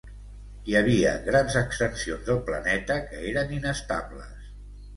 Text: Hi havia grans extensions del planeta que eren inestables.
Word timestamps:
Hi 0.69 0.77
havia 0.79 1.11
grans 1.27 1.57
extensions 1.61 2.25
del 2.31 2.41
planeta 2.49 2.99
que 3.13 3.23
eren 3.35 3.55
inestables. 3.61 4.53